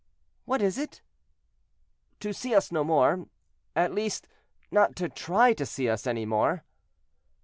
"What 0.45 0.63
is 0.63 0.79
it?" 0.79 1.03
"To 2.21 2.33
see 2.33 2.55
us 2.55 2.71
no 2.71 2.83
more; 2.83 3.27
at 3.75 3.93
least, 3.93 4.27
not 4.71 4.95
to 4.95 5.09
try 5.09 5.53
to 5.53 5.63
see 5.63 5.87
us 5.87 6.07
any 6.07 6.25
more." 6.25 6.63